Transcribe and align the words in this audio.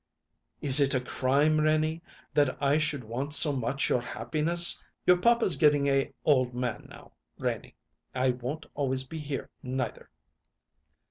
"Is 0.63 0.79
it 0.79 0.95
a 0.95 0.99
crime, 0.99 1.61
Renie, 1.61 2.01
that 2.33 2.57
I 2.59 2.79
should 2.79 3.03
want 3.03 3.35
so 3.35 3.51
much 3.55 3.87
your 3.87 4.01
happiness? 4.01 4.83
Your 5.05 5.17
papa's 5.17 5.55
getting 5.57 5.85
a 5.85 6.11
old 6.25 6.55
man 6.55 6.87
now, 6.89 7.11
Renie; 7.37 7.75
I 8.15 8.31
won't 8.31 8.65
always 8.73 9.03
be 9.03 9.19
here, 9.19 9.51
neither." 9.61 10.09